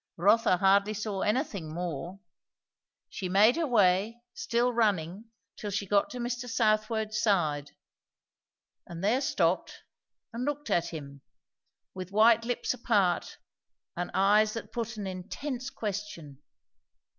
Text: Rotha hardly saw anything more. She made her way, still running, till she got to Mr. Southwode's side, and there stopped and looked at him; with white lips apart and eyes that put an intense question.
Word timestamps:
Rotha 0.17 0.57
hardly 0.57 0.95
saw 0.95 1.21
anything 1.21 1.71
more. 1.71 2.19
She 3.07 3.29
made 3.29 3.55
her 3.55 3.67
way, 3.67 4.19
still 4.33 4.73
running, 4.73 5.25
till 5.55 5.69
she 5.69 5.85
got 5.85 6.09
to 6.09 6.17
Mr. 6.17 6.49
Southwode's 6.49 7.21
side, 7.21 7.73
and 8.87 9.03
there 9.03 9.21
stopped 9.21 9.83
and 10.33 10.43
looked 10.43 10.71
at 10.71 10.87
him; 10.87 11.21
with 11.93 12.11
white 12.11 12.45
lips 12.45 12.73
apart 12.73 13.37
and 13.95 14.09
eyes 14.15 14.53
that 14.53 14.71
put 14.71 14.97
an 14.97 15.05
intense 15.05 15.69
question. 15.69 16.41